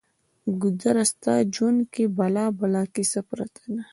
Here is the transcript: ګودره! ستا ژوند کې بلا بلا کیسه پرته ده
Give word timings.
ګودره! 0.61 1.03
ستا 1.11 1.33
ژوند 1.53 1.79
کې 1.93 2.03
بلا 2.17 2.45
بلا 2.59 2.83
کیسه 2.95 3.21
پرته 3.29 3.63
ده 3.73 3.83